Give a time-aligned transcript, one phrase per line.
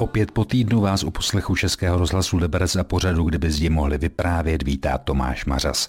[0.00, 4.62] Opět po týdnu vás u poslechu Českého rozhlasu Liberec a pořadu, kdyby zdi mohli vyprávět,
[4.62, 5.88] vítá Tomáš Mařas.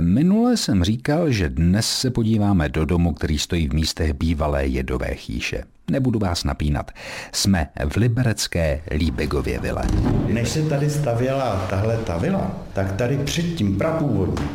[0.00, 5.14] Minule jsem říkal, že dnes se podíváme do domu, který stojí v místech bývalé jedové
[5.14, 5.64] chýše.
[5.90, 6.90] Nebudu vás napínat.
[7.32, 9.82] Jsme v liberecké Líbegově vile.
[10.26, 14.46] Než se tady stavěla tahle ta vila, tak tady předtím prapůvodně,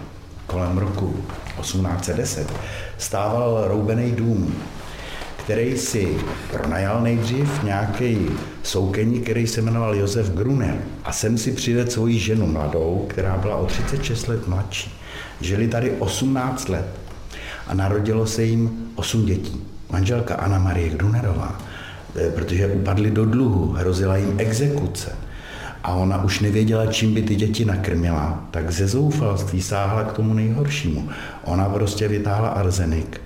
[0.47, 1.15] kolem roku
[1.61, 2.53] 1810,
[2.97, 4.55] stával roubený dům,
[5.43, 6.17] který si
[6.51, 8.17] pronajal nejdřív nějaký
[8.63, 10.75] soukeník, který se jmenoval Josef Gruner.
[11.03, 14.93] A sem si přivedl svoji ženu mladou, která byla o 36 let mladší.
[15.41, 16.85] Žili tady 18 let
[17.67, 19.61] a narodilo se jim 8 dětí.
[19.91, 21.61] Manželka Anna Marie Grunerová,
[22.15, 25.15] eh, protože upadli do dluhu, hrozila jim exekuce
[25.83, 30.33] a ona už nevěděla, čím by ty děti nakrmila, tak ze zoufalství sáhla k tomu
[30.33, 31.09] nejhoršímu.
[31.43, 33.21] Ona prostě vytáhla arzenik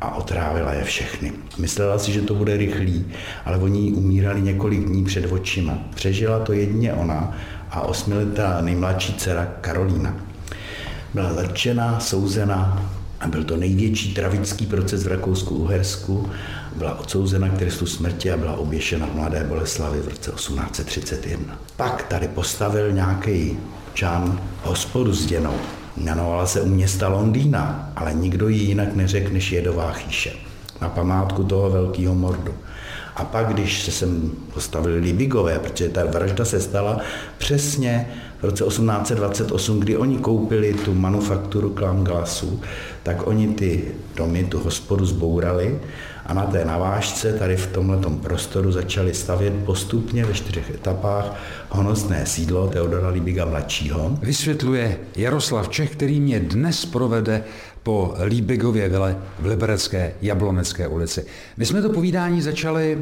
[0.00, 1.32] a otrávila je všechny.
[1.58, 3.06] Myslela si, že to bude rychlý,
[3.44, 5.78] ale oni umírali několik dní před očima.
[5.94, 7.36] Přežila to jedině ona
[7.70, 10.16] a osmiletá nejmladší dcera Karolína.
[11.14, 16.30] Byla zatčena, souzena a byl to největší travický proces v Rakousku-Uhersku.
[16.76, 21.58] Byla odsouzena k trestu smrti a byla oběšena v Mladé Boleslavi v roce 1831.
[21.76, 23.58] Pak tady postavil nějaký
[23.94, 25.54] čan hospodu s děnou.
[25.96, 30.32] Jmenovala se u města Londýna, ale nikdo ji jinak neřekl než Jedová chýše
[30.80, 32.54] na památku toho velkého mordu.
[33.20, 37.00] A pak, když se sem postavili Libigové, protože ta vražda se stala
[37.38, 38.08] přesně
[38.40, 42.60] v roce 1828, kdy oni koupili tu manufakturu Klamglasu,
[43.02, 43.84] tak oni ty
[44.16, 45.78] domy, tu hospodu zbourali
[46.26, 51.36] a na té navážce tady v tomto prostoru začali stavět postupně ve čtyřech etapách
[51.68, 54.18] honosné sídlo Teodora Libiga mladšího.
[54.22, 57.44] Vysvětluje Jaroslav Čech, který mě dnes provede
[57.82, 61.24] po Líbigově vile v Liberecké Jablonecké ulici.
[61.56, 62.98] My jsme to povídání začali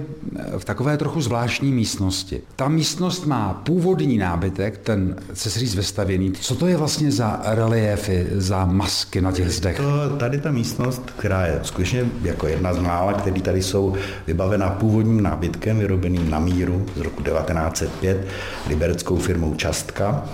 [0.58, 2.42] v takové trochu zvláštní místnosti.
[2.56, 6.32] Ta místnost má původní nábytek, ten cesaříc vestavěný.
[6.32, 9.76] Co to je vlastně za reliefy, za masky na těch zdech?
[9.76, 13.94] To, tady ta místnost, která je skutečně jako jedna z mála, které tady jsou
[14.27, 18.27] vybavená původním nábytkem, vyrobeným na míru z roku 1905
[18.68, 20.24] libereckou firmou Častka,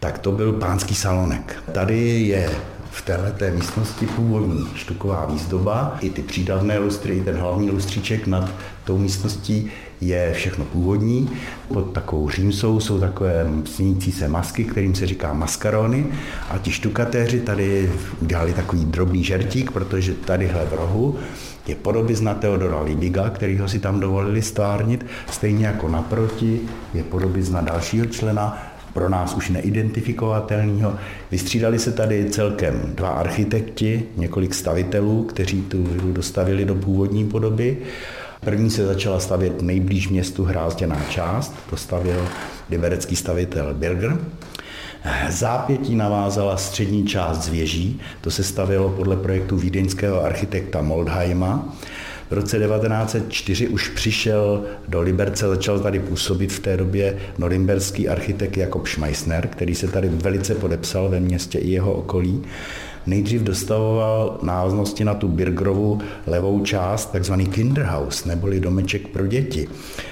[0.00, 1.56] tak to byl pánský salonek.
[1.72, 2.50] Tady je
[2.90, 8.50] v této místnosti původní štuková výzdoba, i ty přídavné lustry, i ten hlavní lustříček nad
[8.84, 9.70] tou místností
[10.00, 11.30] je všechno původní.
[11.68, 16.06] Pod takovou římsou jsou takové snící se masky, kterým se říká maskarony
[16.50, 17.92] a ti štukatéři tady
[18.22, 21.18] udělali takový drobný žertík, protože tadyhle v rohu
[21.66, 26.60] je podobizna Teodora Libiga, ho si tam dovolili stvárnit, stejně jako naproti
[26.94, 28.62] je podobizna dalšího člena
[29.00, 30.94] pro nás už neidentifikovatelného.
[31.30, 37.78] Vystřídali se tady celkem dva architekti, několik stavitelů, kteří tu vilu dostavili do původní podoby.
[38.40, 42.28] První se začala stavět nejblíž městu Hrázděná část, to stavil
[42.70, 44.18] liberecký stavitel Birger.
[45.28, 51.76] Zápětí navázala střední část zvěží, to se stavilo podle projektu vídeňského architekta Moldheima.
[52.30, 58.56] V roce 1904 už přišel do Liberce, začal tady působit v té době norimberský architekt
[58.56, 62.42] Jakob Schmeissner, který se tady velice podepsal ve městě i jeho okolí.
[63.06, 69.68] Nejdřív dostavoval návaznosti na tu Birgrovu levou část, takzvaný Kinderhaus, neboli domeček pro děti.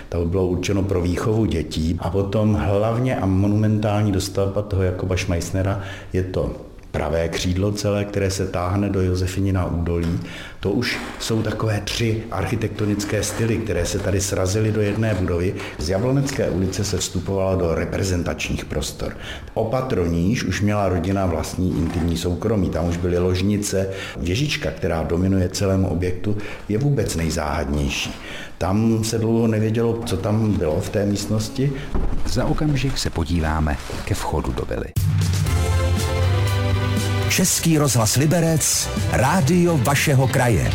[0.09, 1.97] To bylo určeno pro výchovu dětí.
[1.99, 6.57] A potom hlavně a monumentální dostavba toho Jakoba Schmeissnera je to
[6.91, 10.21] pravé křídlo celé, které se táhne do Josefinina údolí.
[10.61, 15.55] To už jsou takové tři architektonické styly, které se tady srazily do jedné budovy.
[15.79, 19.17] Z Jablonecké ulice se vstupovalo do reprezentačních prostor.
[19.55, 23.89] Opatroníž už měla rodina vlastní intimní soukromí, tam už byly ložnice.
[24.17, 26.37] Věžička, která dominuje celému objektu,
[26.69, 28.15] je vůbec nejzáhadnější.
[28.59, 31.73] Tam se dlouho nevědělo, co tam bylo v té místnosti.
[32.27, 34.87] Za okamžik se podíváme ke vchodu do vily.
[37.29, 40.73] Český rozhlas Liberec, rádio vašeho kraje.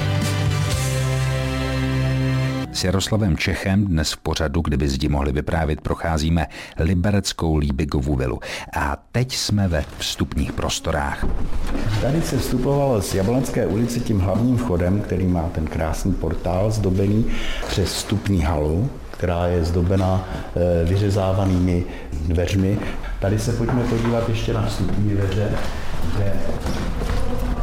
[2.74, 6.48] S Jaroslavem Čechem dnes v pořadu, kdyby zdi mohli vyprávět, procházíme
[6.80, 8.40] libereckou Líbigovu vilu.
[8.78, 11.26] A teď jsme ve vstupních prostorách.
[12.02, 17.26] Tady se vstupovalo z Jablonské ulice tím hlavním vchodem, který má ten krásný portál zdobený
[17.68, 21.84] přes vstupní halu, která je zdobena eh, vyřezávanými
[22.28, 22.80] dveřmi.
[23.20, 25.50] Tady se pojďme podívat ještě na vstupní dveře,
[26.16, 26.34] kde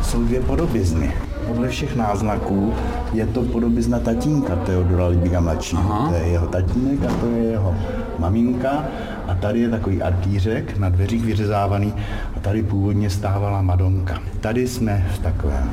[0.02, 1.12] jsou dvě podobizny.
[1.46, 2.72] Podle všech náznaků
[3.12, 6.08] je to podobizna tatínka Teodora Libiga mladšího.
[6.08, 7.74] To je jeho tatínek a to je jeho
[8.18, 8.84] maminka.
[9.26, 11.94] A tady je takový artířek na dveřích vyřezávaný
[12.36, 14.18] a tady původně stávala Madonka.
[14.40, 15.70] Tady jsme v takovém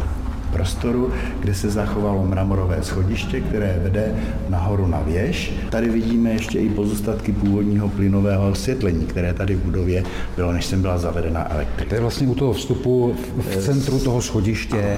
[0.52, 4.16] prostoru, kde se zachovalo mramorové schodiště, které vede
[4.50, 5.54] nahoru na věž.
[5.70, 10.04] Tady vidíme ještě i pozůstatky původního plynového osvětlení, které tady v budově
[10.36, 11.90] bylo, než jsem byla zavedena elektrika.
[11.90, 14.98] To je vlastně u toho vstupu v centru toho schodiště,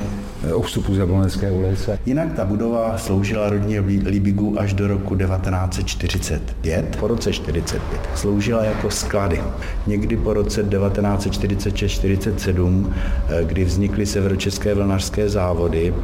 [0.55, 1.99] u vstupu z Jablonecké ulice.
[2.05, 6.95] Jinak ta budova sloužila rodině Libigu až do roku 1945.
[6.99, 9.41] Po roce 45 sloužila jako sklady.
[9.87, 12.93] Někdy po roce 1946-47,
[13.29, 15.38] eh, kdy vznikly severočeské vlnařské závody,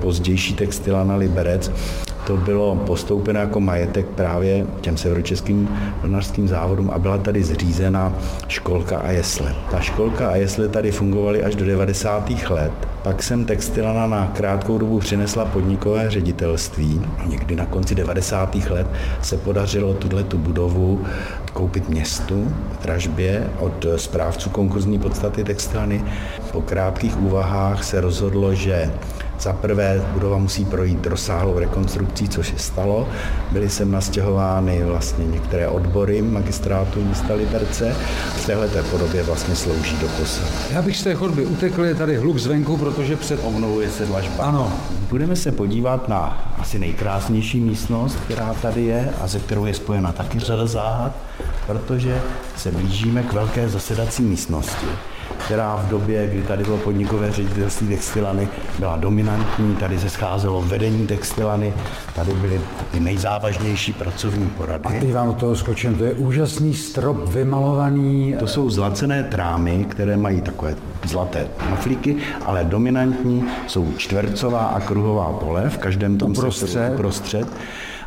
[0.02, 1.72] pozdější textilana Liberec,
[2.28, 5.70] to bylo postoupeno jako majetek právě těm severočeským
[6.02, 8.14] vlnařským závodům a byla tady zřízena
[8.48, 9.56] školka a jesle.
[9.72, 12.30] Ta školka a jesle tady fungovaly až do 90.
[12.50, 12.72] let.
[13.04, 17.02] Pak jsem textilana na krátkou dobu přinesla podnikové ředitelství.
[17.26, 18.56] Někdy na konci 90.
[18.56, 18.88] let
[19.22, 21.02] se podařilo tuhle tu budovu
[21.54, 22.48] koupit městu
[22.80, 26.04] v dražbě od správců konkurzní podstaty textilany.
[26.52, 28.92] Po krátkých úvahách se rozhodlo, že
[29.40, 33.08] za prvé budova musí projít rozsáhlou rekonstrukcí, což se stalo.
[33.52, 37.96] Byly sem nastěhovány vlastně některé odbory magistrátu města Liberce.
[38.36, 40.44] V této podobě vlastně slouží do posa.
[40.74, 44.44] Já bych z té chodby utekl, je tady hluk zvenku, protože před omnou je sedlažba.
[44.44, 44.74] Ano.
[45.10, 50.12] Budeme se podívat na asi nejkrásnější místnost, která tady je a ze kterou je spojena
[50.12, 51.12] taky řada záhad,
[51.68, 52.22] protože
[52.58, 54.88] se blížíme k velké zasedací místnosti
[55.45, 58.48] která v době, kdy tady bylo podnikové ředitelství textilany,
[58.80, 61.74] byla dominantní, tady se scházelo vedení textilany,
[62.16, 62.62] tady byly
[62.92, 64.83] ty nejzávažnější pracovní porady.
[64.83, 68.36] A teď vám do toho skočím, to je úžasný strop vymalovaný.
[68.39, 70.75] To jsou zlacené trámy, které mají takové
[71.06, 76.94] zlaté naflíky, ale dominantní jsou čtvercová a kruhová pole v každém tom uprostřed.
[76.94, 77.48] uprostřed.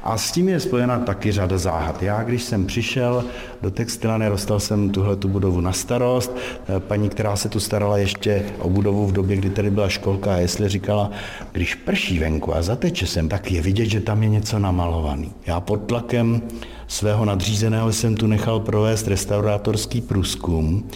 [0.08, 2.02] A s tím je spojena taky řada záhad.
[2.02, 3.24] Já, když jsem přišel
[3.62, 6.36] do textilany, dostal jsem tuhle tu budovu na starost.
[6.36, 10.34] Eh, paní, která se tu starala ještě o budovu v době, kdy tady byla školka,
[10.34, 11.10] a jestli říkala,
[11.52, 15.32] když prší venku a zateče sem, tak je vidět, že tam je něco namalovaný.
[15.46, 16.42] Já pod tlakem
[16.86, 20.88] svého nadřízeného jsem tu nechal provést restaurátorský průzkum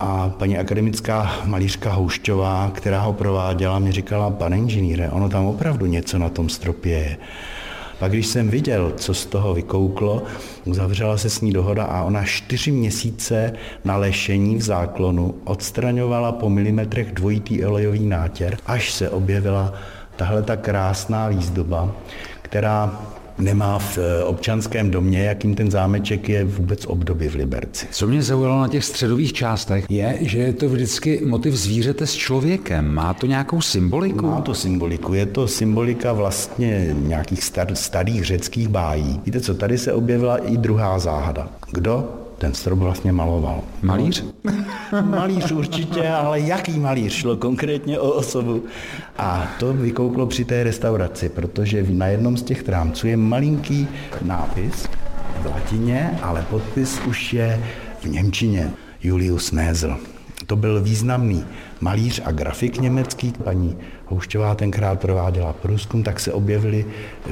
[0.00, 5.86] a paní akademická malířka Houšťová, která ho prováděla, mi říkala, pane inženýre, ono tam opravdu
[5.86, 7.16] něco na tom stropě je.
[8.02, 10.22] Pak když jsem viděl, co z toho vykouklo,
[10.64, 13.52] uzavřela se s ní dohoda a ona čtyři měsíce
[13.84, 19.72] na lešení v záklonu odstraňovala po milimetrech dvojitý olejový nátěr, až se objevila
[20.16, 21.92] tahle ta krásná výzdoba,
[22.42, 23.00] která
[23.42, 27.86] nemá v eh, občanském domě, jakým ten zámeček je vůbec období v Liberci.
[27.90, 32.14] Co mě zaujalo na těch středových částech, je, že je to vždycky motiv zvířete s
[32.14, 32.94] člověkem.
[32.94, 34.26] Má to nějakou symboliku?
[34.26, 35.14] Má to symboliku.
[35.14, 39.20] Je to symbolika vlastně nějakých star, starých řeckých bájí.
[39.26, 41.48] Víte co, tady se objevila i druhá záhada.
[41.72, 43.62] Kdo ten strop vlastně maloval.
[43.82, 44.24] Malíř?
[45.04, 47.12] malíř určitě, ale jaký malíř?
[47.12, 48.64] Šlo konkrétně o osobu.
[49.18, 53.88] A to vykouklo při té restauraci, protože na jednom z těch trámců je malinký
[54.22, 54.88] nápis
[55.42, 57.62] v latině, ale podpis už je
[58.00, 58.70] v Němčině.
[59.02, 59.96] Julius Nézl.
[60.46, 61.44] To byl významný
[61.80, 63.32] malíř a grafik německý.
[63.44, 66.86] Paní Houšťová tenkrát prováděla průzkum, tak se objevily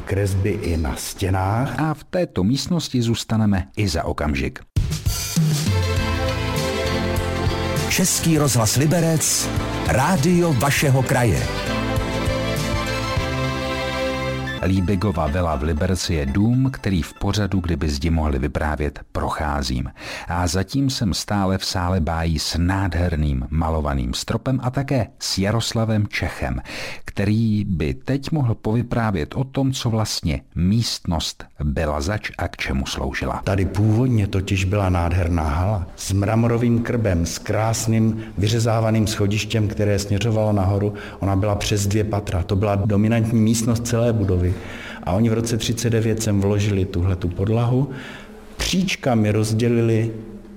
[0.05, 1.81] kresby i na stěnách.
[1.81, 4.70] A v této místnosti zůstaneme i za okamžik.
[7.91, 9.49] Český rozhlas Liberec,
[9.89, 11.43] rádio vašeho kraje.
[14.67, 19.91] Líbigova vila v Liberci je dům, který v pořadu, kdyby zdi mohli vyprávět, procházím.
[20.29, 26.07] A zatím jsem stále v sále bájí s nádherným malovaným stropem a také s Jaroslavem
[26.07, 26.61] Čechem,
[27.21, 32.87] který by teď mohl povyprávět o tom, co vlastně místnost byla zač a k čemu
[32.87, 33.41] sloužila.
[33.45, 40.53] Tady původně totiž byla nádherná hala s mramorovým krbem, s krásným vyřezávaným schodištěm, které směřovalo
[40.53, 40.95] nahoru.
[41.21, 42.43] Ona byla přes dvě patra.
[42.43, 44.55] To byla dominantní místnost celé budovy.
[45.03, 47.91] A oni v roce 39 sem vložili tuhle tu podlahu,
[48.57, 50.11] příčkami rozdělili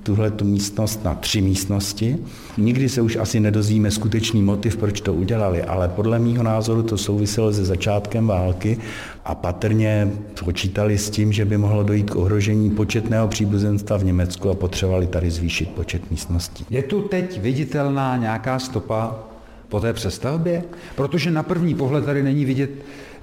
[0.03, 2.17] tuhle tu místnost na tři místnosti.
[2.57, 6.97] Nikdy se už asi nedozvíme skutečný motiv, proč to udělali, ale podle mýho názoru to
[6.97, 8.77] souviselo se začátkem války
[9.25, 10.11] a patrně
[10.43, 15.07] počítali s tím, že by mohlo dojít k ohrožení početného příbuzenstva v Německu a potřebovali
[15.07, 16.65] tady zvýšit počet místností.
[16.69, 19.19] Je tu teď viditelná nějaká stopa
[19.73, 20.63] po té přestavbě?
[20.95, 22.69] Protože na první pohled tady není vidět,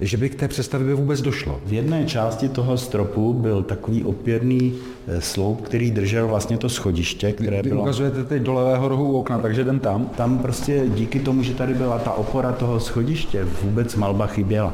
[0.01, 1.61] že by k té přestavbě vůbec došlo.
[1.65, 4.73] V jedné části toho stropu byl takový opěrný
[5.07, 7.81] eh, sloup, který držel vlastně to schodiště, které Vy bylo...
[7.81, 10.05] ukazujete teď do levého rohu okna, takže jdem tam.
[10.05, 14.73] Tam prostě díky tomu, že tady byla ta opora toho schodiště, vůbec malba chyběla.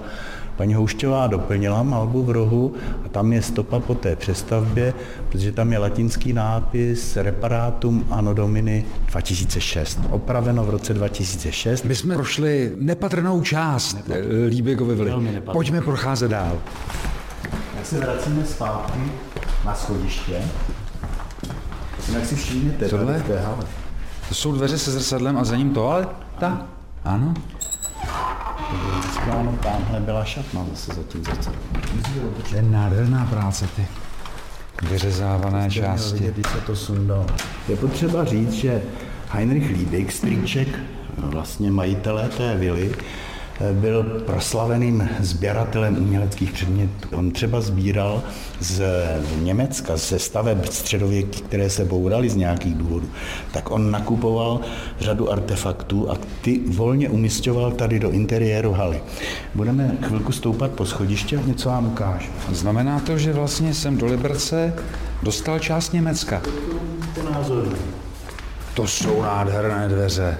[0.57, 2.73] Paní Houšťová doplnila malbu v rohu
[3.05, 4.93] a tam je stopa po té přestavbě,
[5.29, 9.99] protože tam je latinský nápis Reparatum Anno Domini 2006.
[10.09, 11.83] Opraveno v roce 2006.
[11.83, 14.45] My jsme prošli nepatrnou část Nepatrný.
[14.47, 15.41] Líbegovy vily.
[15.51, 16.57] Pojďme procházet dál.
[17.75, 18.99] Tak se vracíme zpátky
[19.65, 20.41] na schodiště.
[22.07, 23.23] Jinak si všimněte, Tohle?
[24.29, 25.69] To jsou dveře se zrcadlem a za ním
[26.39, 26.67] Ta?
[27.03, 27.33] Ano.
[29.31, 31.61] Ano, tamhle byla šatna zase za tím zrcadlem.
[32.49, 33.87] To je nádherná práce, ty
[34.89, 36.19] vyřezávané části.
[36.19, 37.25] Vidět, se to sundal.
[37.67, 38.81] Je potřeba říct, že
[39.29, 40.67] Heinrich Liebig, strýček
[41.17, 42.95] vlastně majitelé té vily,
[43.73, 47.07] byl proslaveným sběratelem uměleckých předmětů.
[47.11, 48.23] On třeba sbíral
[48.59, 48.83] z
[49.41, 53.09] Německa, ze staveb středověkých, které se bouraly z nějakých důvodů,
[53.51, 54.59] tak on nakupoval
[54.99, 59.01] řadu artefaktů a ty volně umistoval tady do interiéru haly.
[59.55, 62.29] Budeme chvilku stoupat po schodišti a něco vám ukážu.
[62.51, 64.73] Znamená to, že vlastně jsem do Liberce
[65.23, 66.41] dostal část Německa.
[68.73, 70.37] To jsou nádherné dveře.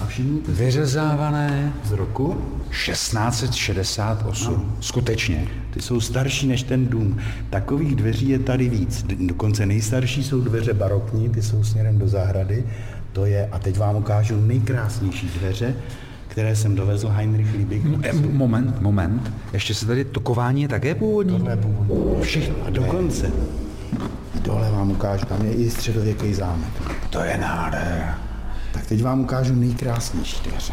[0.00, 2.36] A všimněte Vyřezávané z roku
[2.84, 4.54] 1668.
[4.54, 4.64] Ano.
[4.80, 5.48] Skutečně.
[5.70, 7.18] Ty jsou starší než ten dům.
[7.50, 9.04] Takových dveří je tady víc.
[9.18, 12.64] Dokonce nejstarší jsou dveře barokní, ty jsou směrem do zahrady.
[13.12, 15.74] To je, a teď vám ukážu nejkrásnější dveře,
[16.28, 17.82] které jsem dovezl Heinrich Liebig.
[18.32, 19.32] Moment, moment.
[19.52, 21.38] Ještě se tady tokování je také původní?
[21.38, 22.22] Tohle je původní.
[22.22, 22.54] Všechno.
[22.66, 23.30] A dokonce.
[24.42, 26.70] Tohle vám ukážu, tam je i středověký zámek.
[27.10, 28.33] To je nádhera.
[28.84, 30.72] Tak teď vám ukážu nejkrásnější dveře.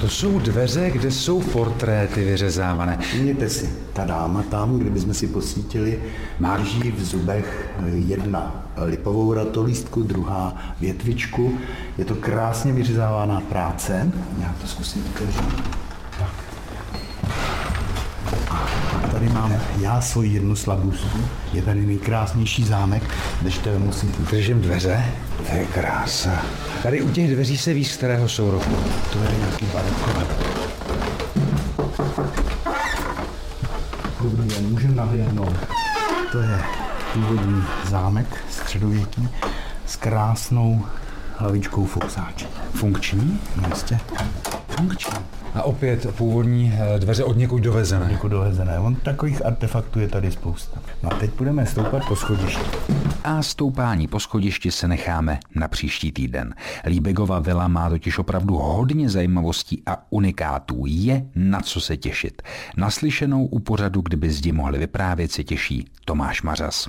[0.00, 2.98] To jsou dveře, kde jsou portréty vyřezávané.
[3.00, 6.02] Všimněte si, ta dáma tam, kdybychom si posvítili,
[6.38, 11.58] má drží v zubech jedna lipovou ratolístku, druhá větvičku.
[11.98, 14.12] Je to krásně vyřezávaná práce.
[14.40, 15.79] Já to zkusím otevřít.
[19.20, 21.18] Tady mám já svoji jednu slabustu.
[21.52, 23.02] Je tady nejkrásnější zámek,
[23.42, 24.12] držte musím.
[24.30, 25.04] Držím dveře.
[25.36, 26.42] To je krása.
[26.82, 28.76] Tady u těch dveří se ví, z kterého jsou roku.
[29.12, 30.26] To je nějaký barokové.
[34.22, 35.56] Dobrý den, můžeme nahlédnout.
[36.32, 36.60] To je
[37.12, 39.28] původní zámek středověký
[39.86, 40.84] s krásnou
[41.36, 42.46] hlavičkou foxáče.
[42.74, 43.40] Funkční?
[43.68, 44.00] Jistě.
[44.68, 45.39] Funkční.
[45.54, 48.06] A opět původní eh, dveře od někud dovezené.
[48.10, 48.78] Někud dovezené.
[48.78, 50.80] On takových artefaktů je tady spousta.
[51.02, 52.62] No a teď budeme stoupat po schodišti.
[53.24, 56.54] A stoupání po schodišti se necháme na příští týden.
[56.86, 60.84] Líbegova vila má totiž opravdu hodně zajímavostí a unikátů.
[60.86, 62.42] Je na co se těšit.
[62.76, 66.88] Naslyšenou u pořadu, kdyby zdi mohli vyprávět, se těší Tomáš Mařas.